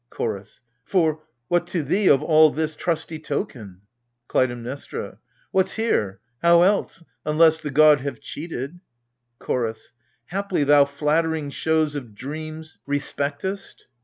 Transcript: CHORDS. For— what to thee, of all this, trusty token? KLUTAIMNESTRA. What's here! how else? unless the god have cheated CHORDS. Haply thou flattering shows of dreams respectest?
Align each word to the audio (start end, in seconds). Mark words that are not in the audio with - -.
CHORDS. 0.09 0.61
For— 0.83 1.21
what 1.47 1.67
to 1.67 1.83
thee, 1.83 2.09
of 2.09 2.23
all 2.23 2.49
this, 2.49 2.73
trusty 2.75 3.19
token? 3.19 3.81
KLUTAIMNESTRA. 4.29 5.19
What's 5.51 5.73
here! 5.73 6.19
how 6.41 6.63
else? 6.63 7.03
unless 7.23 7.61
the 7.61 7.69
god 7.69 8.01
have 8.01 8.19
cheated 8.19 8.79
CHORDS. 9.37 9.91
Haply 10.29 10.63
thou 10.63 10.85
flattering 10.85 11.51
shows 11.51 11.93
of 11.93 12.15
dreams 12.15 12.79
respectest? 12.87 13.85